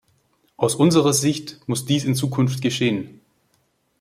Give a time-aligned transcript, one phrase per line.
[0.57, 3.21] Aus unserer Sicht muss dies in Zukunft geschehen.